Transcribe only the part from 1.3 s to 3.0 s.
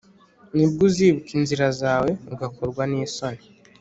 inzira zawe ugakorwa